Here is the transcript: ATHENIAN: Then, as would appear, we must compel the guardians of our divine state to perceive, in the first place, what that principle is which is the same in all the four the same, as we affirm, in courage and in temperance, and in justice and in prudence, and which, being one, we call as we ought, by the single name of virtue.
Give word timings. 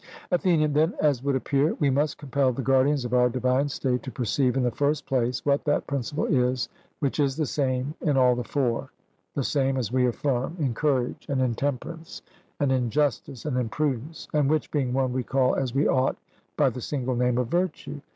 ATHENIAN: 0.31 0.73
Then, 0.73 0.95
as 0.99 1.21
would 1.23 1.35
appear, 1.35 1.75
we 1.75 1.91
must 1.91 2.17
compel 2.17 2.51
the 2.51 2.63
guardians 2.63 3.05
of 3.05 3.13
our 3.13 3.29
divine 3.29 3.69
state 3.69 4.01
to 4.01 4.09
perceive, 4.11 4.57
in 4.57 4.63
the 4.63 4.71
first 4.71 5.05
place, 5.05 5.45
what 5.45 5.63
that 5.65 5.85
principle 5.85 6.25
is 6.25 6.69
which 6.97 7.19
is 7.19 7.35
the 7.37 7.45
same 7.45 7.93
in 8.01 8.17
all 8.17 8.35
the 8.35 8.43
four 8.43 8.89
the 9.35 9.43
same, 9.43 9.77
as 9.77 9.91
we 9.91 10.07
affirm, 10.07 10.55
in 10.59 10.73
courage 10.73 11.27
and 11.29 11.39
in 11.39 11.53
temperance, 11.53 12.23
and 12.59 12.71
in 12.71 12.89
justice 12.89 13.45
and 13.45 13.55
in 13.59 13.69
prudence, 13.69 14.27
and 14.33 14.49
which, 14.49 14.71
being 14.71 14.91
one, 14.91 15.13
we 15.13 15.21
call 15.21 15.53
as 15.53 15.75
we 15.75 15.87
ought, 15.87 16.17
by 16.57 16.67
the 16.71 16.81
single 16.81 17.15
name 17.15 17.37
of 17.37 17.49
virtue. 17.49 18.01